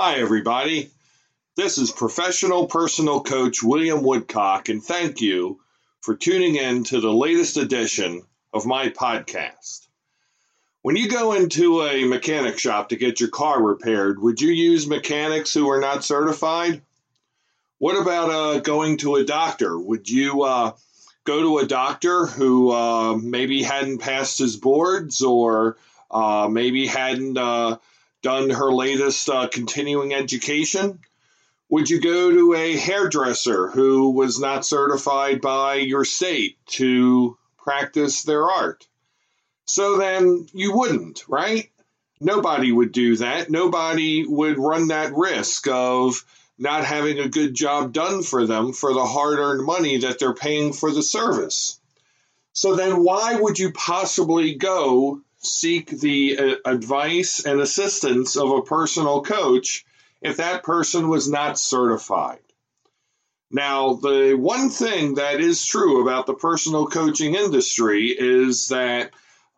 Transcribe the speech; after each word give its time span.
Hi, 0.00 0.20
everybody. 0.20 0.92
This 1.56 1.76
is 1.76 1.90
professional 1.90 2.68
personal 2.68 3.20
coach 3.20 3.64
William 3.64 4.04
Woodcock, 4.04 4.68
and 4.68 4.80
thank 4.80 5.20
you 5.20 5.58
for 6.02 6.14
tuning 6.14 6.54
in 6.54 6.84
to 6.84 7.00
the 7.00 7.12
latest 7.12 7.56
edition 7.56 8.22
of 8.54 8.64
my 8.64 8.90
podcast. 8.90 9.88
When 10.82 10.94
you 10.94 11.08
go 11.08 11.32
into 11.32 11.82
a 11.82 12.04
mechanic 12.04 12.60
shop 12.60 12.90
to 12.90 12.96
get 12.96 13.18
your 13.18 13.30
car 13.30 13.60
repaired, 13.60 14.22
would 14.22 14.40
you 14.40 14.52
use 14.52 14.86
mechanics 14.86 15.52
who 15.52 15.68
are 15.68 15.80
not 15.80 16.04
certified? 16.04 16.80
What 17.78 18.00
about 18.00 18.30
uh, 18.30 18.60
going 18.60 18.98
to 18.98 19.16
a 19.16 19.24
doctor? 19.24 19.76
Would 19.76 20.08
you 20.08 20.44
uh, 20.44 20.74
go 21.24 21.42
to 21.42 21.58
a 21.58 21.66
doctor 21.66 22.26
who 22.26 22.70
uh, 22.70 23.16
maybe 23.16 23.64
hadn't 23.64 23.98
passed 23.98 24.38
his 24.38 24.54
boards 24.54 25.22
or 25.22 25.76
uh, 26.08 26.46
maybe 26.48 26.86
hadn't 26.86 27.36
uh, 27.36 27.78
done 28.22 28.50
her 28.50 28.72
latest 28.72 29.28
uh, 29.28 29.48
continuing 29.48 30.14
education? 30.14 31.00
Would 31.70 31.90
you 31.90 32.00
go 32.00 32.30
to 32.30 32.54
a 32.54 32.76
hairdresser 32.76 33.68
who 33.68 34.10
was 34.10 34.40
not 34.40 34.64
certified 34.64 35.40
by 35.40 35.74
your 35.74 36.04
state 36.04 36.56
to 36.66 37.36
practice 37.58 38.22
their 38.22 38.48
art? 38.48 38.86
So 39.66 39.98
then 39.98 40.46
you 40.54 40.74
wouldn't, 40.74 41.24
right? 41.28 41.70
Nobody 42.20 42.72
would 42.72 42.92
do 42.92 43.16
that. 43.16 43.50
Nobody 43.50 44.24
would 44.26 44.58
run 44.58 44.88
that 44.88 45.14
risk 45.14 45.68
of 45.68 46.24
not 46.58 46.84
having 46.84 47.18
a 47.18 47.28
good 47.28 47.54
job 47.54 47.92
done 47.92 48.22
for 48.22 48.46
them 48.46 48.72
for 48.72 48.92
the 48.92 49.04
hard 49.04 49.38
earned 49.38 49.64
money 49.64 49.98
that 49.98 50.18
they're 50.18 50.34
paying 50.34 50.72
for 50.72 50.90
the 50.90 51.02
service. 51.02 51.78
So 52.52 52.74
then 52.74 53.04
why 53.04 53.38
would 53.38 53.58
you 53.58 53.72
possibly 53.72 54.54
go 54.54 55.20
seek 55.38 55.88
the 55.88 56.38
uh, 56.38 56.70
advice 56.70 57.44
and 57.44 57.60
assistance 57.60 58.36
of 58.36 58.50
a 58.50 58.62
personal 58.62 59.22
coach 59.22 59.84
if 60.20 60.38
that 60.38 60.62
person 60.62 61.08
was 61.08 61.28
not 61.28 61.58
certified? 61.58 62.40
Now, 63.50 63.94
the 63.94 64.34
one 64.34 64.68
thing 64.68 65.14
that 65.14 65.40
is 65.40 65.64
true 65.64 66.02
about 66.02 66.26
the 66.26 66.34
personal 66.34 66.86
coaching 66.86 67.34
industry 67.34 68.08
is 68.08 68.68
that 68.68 69.12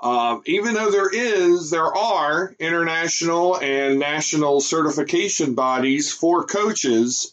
um, 0.00 0.42
even 0.44 0.74
though 0.74 0.90
there 0.90 1.08
is, 1.08 1.70
there 1.70 1.94
are 1.96 2.54
international 2.58 3.58
and 3.58 3.98
national 3.98 4.60
certification 4.60 5.54
bodies 5.54 6.12
for 6.12 6.44
coaches. 6.44 7.32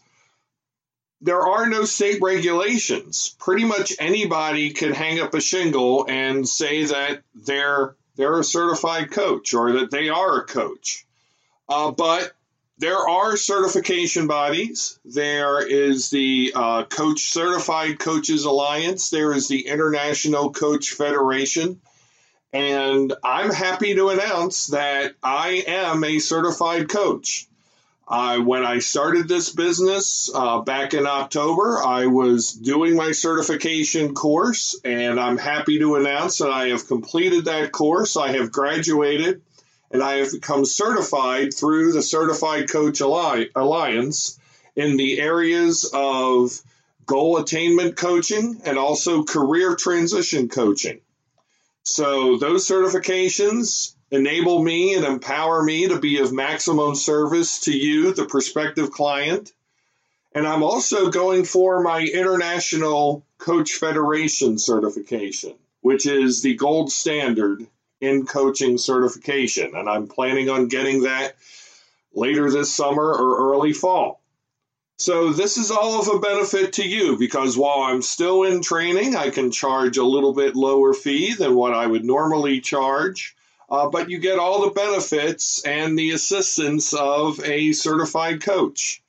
There 1.22 1.42
are 1.42 1.68
no 1.68 1.86
state 1.86 2.22
regulations. 2.22 3.36
Pretty 3.40 3.66
much 3.66 3.94
anybody 4.00 4.72
can 4.72 4.94
hang 4.94 5.20
up 5.20 5.34
a 5.34 5.42
shingle 5.42 6.06
and 6.08 6.48
say 6.48 6.86
that 6.86 7.24
they're 7.34 7.96
they're 8.16 8.40
a 8.40 8.44
certified 8.44 9.12
coach 9.12 9.54
or 9.54 9.74
that 9.74 9.92
they 9.92 10.10
are 10.10 10.40
a 10.40 10.46
coach. 10.46 11.06
Uh, 11.68 11.92
but 11.92 12.34
there 12.78 12.98
are 12.98 13.38
certification 13.38 14.28
bodies. 14.28 15.00
There 15.06 15.66
is 15.66 16.10
the 16.10 16.52
uh, 16.56 16.84
Coach 16.86 17.32
Certified 17.32 18.00
Coaches 18.00 18.46
Alliance. 18.46 19.10
There 19.10 19.34
is 19.34 19.48
the 19.48 19.68
International 19.68 20.52
Coach 20.52 20.92
Federation. 20.92 21.80
And 22.52 23.14
I'm 23.24 23.52
happy 23.52 23.96
to 23.96 24.10
announce 24.10 24.68
that 24.68 25.14
I 25.24 25.64
am 25.66 26.04
a 26.04 26.20
certified 26.20 26.90
coach. 26.90 27.48
Uh, 28.06 28.40
when 28.40 28.66
I 28.66 28.80
started 28.80 29.28
this 29.28 29.50
business 29.50 30.30
uh, 30.34 30.60
back 30.60 30.94
in 30.94 31.08
October, 31.08 31.82
I 31.82 32.08
was 32.08 32.52
doing 32.52 32.98
my 32.98 33.14
certification 33.14 34.14
course, 34.14 34.80
and 34.84 35.20
I'm 35.20 35.38
happy 35.38 35.80
to 35.80 35.96
announce 35.96 36.40
that 36.40 36.52
I 36.52 36.68
have 36.70 36.88
completed 36.88 37.46
that 37.46 37.72
course. 37.72 38.18
I 38.18 38.34
have 38.34 38.52
graduated, 38.52 39.42
and 39.90 40.04
I 40.04 40.16
have 40.16 40.34
become 40.34 40.66
certified 40.66 41.54
through 41.54 41.94
the 41.94 42.02
Certified 42.02 42.70
Coach 42.70 43.00
Alliance 43.00 44.38
in 44.76 44.98
the 44.98 45.22
areas 45.22 45.90
of 45.94 46.60
goal 47.06 47.38
attainment 47.38 47.96
coaching 47.96 48.62
and 48.66 48.78
also 48.78 49.24
career 49.24 49.76
transition 49.76 50.50
coaching. 50.50 51.00
So 51.84 52.38
those 52.38 52.68
certifications 52.68 53.94
enable 54.14 54.64
me 54.64 54.94
and 54.94 55.04
empower 55.04 55.64
me 55.64 55.88
to 55.88 56.00
be 56.00 56.20
of 56.20 56.32
maximum 56.32 56.94
service 56.94 57.62
to 57.62 57.76
you, 57.76 58.14
the 58.14 58.26
prospective 58.26 58.92
client. 58.92 59.52
And 60.36 60.46
I'm 60.48 60.62
also 60.62 61.10
going 61.10 61.46
for 61.46 61.82
my 61.82 62.02
International 62.02 63.26
Coach 63.40 63.74
Federation 63.74 64.60
certification, 64.60 65.56
which 65.82 66.06
is 66.06 66.44
the 66.44 66.54
gold 66.54 66.92
standard 66.92 67.66
in 68.02 68.28
coaching 68.28 68.78
certification. 68.78 69.76
And 69.76 69.90
I'm 69.90 70.08
planning 70.08 70.48
on 70.48 70.68
getting 70.68 71.04
that 71.04 71.36
later 72.14 72.52
this 72.52 72.74
summer 72.74 73.12
or 73.16 73.52
early 73.52 73.74
fall. 73.74 74.22
So 75.00 75.34
this 75.34 75.58
is 75.58 75.72
all 75.72 76.00
of 76.00 76.08
a 76.08 76.20
benefit 76.20 76.74
to 76.74 76.88
you 76.88 77.18
because 77.18 77.58
while 77.58 77.80
I'm 77.80 78.04
still 78.04 78.44
in 78.44 78.62
training, 78.62 79.16
I 79.16 79.32
can 79.32 79.50
charge 79.50 79.98
a 79.98 80.06
little 80.06 80.34
bit 80.34 80.56
lower 80.56 80.94
fee 80.94 81.34
than 81.34 81.56
what 81.56 81.74
I 81.74 81.88
would 81.88 82.06
normally 82.06 82.62
charge. 82.62 83.36
Uh, 83.74 83.90
but 83.90 84.08
you 84.08 84.20
get 84.20 84.38
all 84.38 84.62
the 84.62 84.70
benefits 84.70 85.64
and 85.66 85.98
the 85.98 86.12
assistance 86.12 86.94
of 86.94 87.44
a 87.44 87.72
certified 87.72 88.40
coach. 88.40 89.02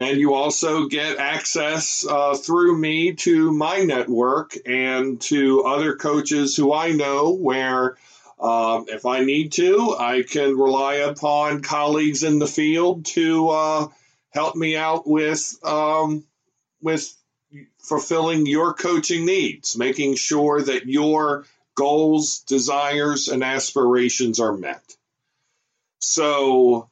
And 0.00 0.18
you 0.18 0.34
also 0.34 0.88
get 0.88 1.18
access 1.18 2.04
uh, 2.04 2.34
through 2.34 2.76
me 2.76 3.12
to 3.12 3.52
my 3.52 3.84
network 3.84 4.56
and 4.66 5.20
to 5.22 5.62
other 5.62 5.94
coaches 5.94 6.56
who 6.56 6.72
I 6.72 6.90
know 6.90 7.30
where 7.30 7.98
um, 8.40 8.86
if 8.88 9.06
I 9.06 9.22
need 9.22 9.52
to, 9.52 9.94
I 9.96 10.24
can 10.24 10.58
rely 10.58 10.94
upon 10.94 11.62
colleagues 11.62 12.24
in 12.24 12.40
the 12.40 12.48
field 12.48 13.04
to 13.14 13.50
uh, 13.50 13.88
help 14.30 14.56
me 14.56 14.76
out 14.76 15.06
with 15.06 15.56
um, 15.62 16.24
with 16.82 17.14
fulfilling 17.78 18.46
your 18.46 18.74
coaching 18.74 19.24
needs, 19.24 19.78
making 19.78 20.16
sure 20.16 20.60
that 20.60 20.86
your 20.86 21.44
goals, 21.74 22.40
desires, 22.40 23.28
and 23.28 23.42
aspirations 23.42 24.40
are 24.40 24.52
met. 24.52 24.82
So 26.00 26.88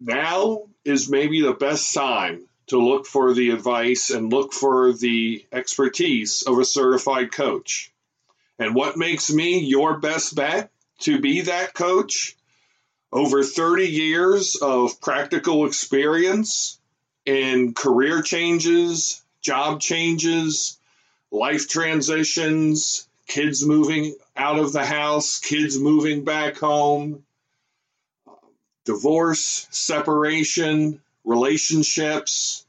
now 0.00 0.62
is 0.84 1.08
maybe 1.08 1.42
the 1.42 1.52
best 1.52 1.92
time 1.94 2.46
to 2.68 2.78
look 2.78 3.06
for 3.06 3.34
the 3.34 3.50
advice 3.50 4.10
and 4.10 4.32
look 4.32 4.52
for 4.52 4.92
the 4.92 5.44
expertise 5.52 6.42
of 6.42 6.58
a 6.58 6.64
certified 6.64 7.32
coach. 7.32 7.92
And 8.58 8.74
what 8.74 8.96
makes 8.96 9.32
me 9.32 9.58
your 9.58 9.98
best 9.98 10.34
bet 10.36 10.70
to 11.00 11.18
be 11.18 11.42
that 11.42 11.74
coach 11.74 12.36
over 13.12 13.42
30 13.42 13.88
years 13.88 14.56
of 14.56 15.00
practical 15.00 15.66
experience 15.66 16.78
in 17.26 17.74
career 17.74 18.22
changes, 18.22 19.22
job 19.42 19.80
changes, 19.80 20.78
life 21.30 21.68
transitions, 21.68 23.08
kids 23.30 23.64
moving 23.64 24.16
out 24.36 24.58
of 24.58 24.72
the 24.72 24.84
house, 24.84 25.38
kids 25.38 25.78
moving 25.78 26.24
back 26.24 26.56
home, 26.58 27.24
divorce, 28.84 29.68
separation, 29.70 31.00
relationships. 31.24 32.66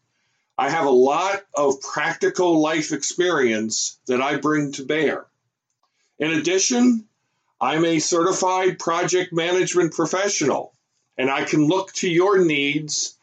I 0.59 0.69
have 0.69 0.85
a 0.85 0.91
lot 0.91 1.41
of 1.55 1.81
practical 1.81 2.61
life 2.61 2.91
experience 2.91 3.97
that 4.05 4.21
I 4.21 4.37
bring 4.37 4.73
to 4.73 4.85
bear. 4.85 5.25
In 6.19 6.31
addition, 6.31 7.07
I'm 7.59 7.83
a 7.83 7.97
certified 7.97 8.77
project 8.77 9.33
management 9.33 9.93
professional, 9.93 10.73
and 11.17 11.31
I 11.31 11.43
can 11.43 11.65
look 11.65 11.91
to 11.93 12.09
your 12.09 12.37
needs 12.45 13.17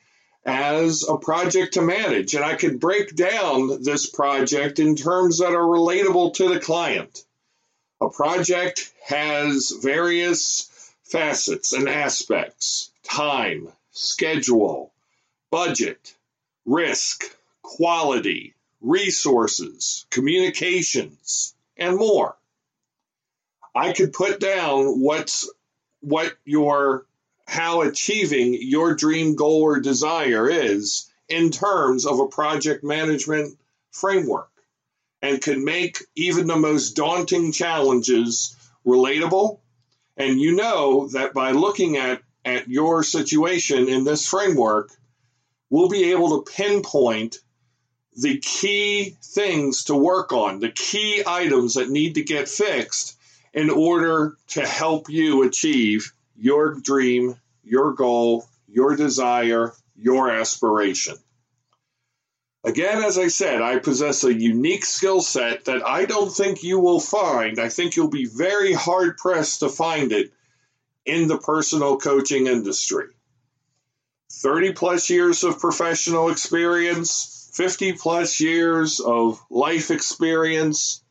as 0.44 1.08
a 1.08 1.16
project 1.16 1.74
to 1.74 1.82
manage. 1.82 2.34
And 2.34 2.44
I 2.44 2.56
can 2.56 2.78
break 2.78 3.14
down 3.14 3.82
this 3.84 4.10
project 4.10 4.80
in 4.80 4.96
terms 4.96 5.38
that 5.38 5.54
are 5.54 5.68
relatable 5.78 6.34
to 6.34 6.48
the 6.48 6.58
client. 6.58 7.24
A 8.00 8.08
project 8.08 8.92
has 9.02 9.72
various 9.72 10.70
facets 11.02 11.72
and 11.72 11.88
aspects 11.88 12.90
time, 13.02 13.72
schedule, 13.90 14.92
budget, 15.50 16.14
risk, 16.64 17.24
quality, 17.62 18.54
resources, 18.80 20.06
communications, 20.10 21.54
and 21.76 21.96
more. 21.96 22.36
I 23.74 23.92
could 23.92 24.12
put 24.12 24.38
down 24.38 25.00
what's 25.00 25.50
what 26.00 26.36
your 26.44 27.04
how 27.46 27.80
achieving 27.80 28.54
your 28.60 28.94
dream 28.94 29.34
goal 29.34 29.62
or 29.62 29.80
desire 29.80 30.48
is 30.48 31.10
in 31.28 31.50
terms 31.50 32.06
of 32.06 32.20
a 32.20 32.28
project 32.28 32.84
management 32.84 33.58
framework 33.90 34.50
and 35.22 35.42
can 35.42 35.64
make 35.64 35.98
even 36.14 36.46
the 36.46 36.56
most 36.56 36.94
daunting 36.94 37.52
challenges 37.52 38.56
relatable. 38.86 39.58
And 40.16 40.40
you 40.40 40.54
know 40.56 41.08
that 41.08 41.34
by 41.34 41.52
looking 41.52 41.96
at, 41.96 42.22
at 42.44 42.68
your 42.68 43.02
situation 43.02 43.88
in 43.88 44.04
this 44.04 44.26
framework, 44.26 44.90
we'll 45.70 45.88
be 45.88 46.10
able 46.12 46.42
to 46.42 46.50
pinpoint 46.50 47.38
the 48.16 48.38
key 48.38 49.16
things 49.22 49.84
to 49.84 49.94
work 49.94 50.32
on, 50.32 50.58
the 50.58 50.70
key 50.70 51.22
items 51.26 51.74
that 51.74 51.88
need 51.88 52.14
to 52.14 52.24
get 52.24 52.48
fixed 52.48 53.16
in 53.54 53.70
order 53.70 54.36
to 54.48 54.66
help 54.66 55.08
you 55.08 55.42
achieve 55.42 56.12
your 56.36 56.74
dream, 56.74 57.36
your 57.64 57.92
goal, 57.92 58.46
your 58.68 58.96
desire, 58.96 59.72
your 59.96 60.30
aspiration. 60.30 61.16
Again, 62.64 63.04
as 63.04 63.18
I 63.18 63.28
said, 63.28 63.62
I 63.62 63.78
possess 63.78 64.24
a 64.24 64.34
unique 64.34 64.84
skill 64.84 65.20
set 65.20 65.66
that 65.66 65.86
I 65.86 66.06
don't 66.06 66.30
think 66.30 66.62
you 66.62 66.80
will 66.80 67.00
find. 67.00 67.58
I 67.60 67.68
think 67.68 67.94
you'll 67.94 68.08
be 68.08 68.26
very 68.26 68.72
hard 68.72 69.16
pressed 69.16 69.60
to 69.60 69.68
find 69.68 70.12
it 70.12 70.32
in 71.06 71.28
the 71.28 71.38
personal 71.38 71.98
coaching 71.98 72.48
industry. 72.48 73.06
30 74.30 74.72
plus 74.72 75.08
years 75.08 75.44
of 75.44 75.60
professional 75.60 76.30
experience, 76.30 77.50
50 77.54 77.92
plus 77.92 78.40
years 78.40 79.00
of 79.00 79.40
life 79.50 79.90
experience, 79.90 81.02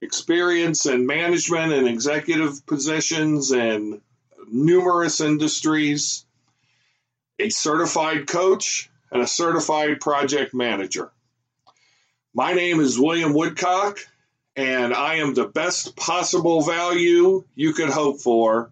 experience 0.00 0.86
in 0.86 1.06
management 1.06 1.72
and 1.72 1.86
executive 1.86 2.66
positions 2.66 3.52
in 3.52 4.00
numerous 4.50 5.20
industries, 5.20 6.24
a 7.38 7.50
certified 7.50 8.26
coach, 8.26 8.90
and 9.10 9.22
a 9.22 9.26
certified 9.26 10.00
project 10.00 10.54
manager. 10.54 11.10
My 12.34 12.52
name 12.52 12.80
is 12.80 12.98
William 12.98 13.32
Woodcock, 13.32 13.98
and 14.56 14.92
I 14.92 15.16
am 15.16 15.34
the 15.34 15.46
best 15.46 15.96
possible 15.96 16.62
value 16.62 17.44
you 17.54 17.72
could 17.72 17.90
hope 17.90 18.20
for 18.20 18.70